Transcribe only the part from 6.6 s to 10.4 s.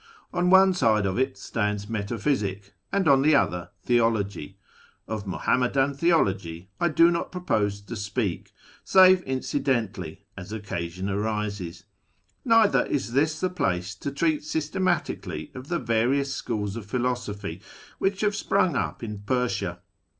I do not propose to speak, save incidentally,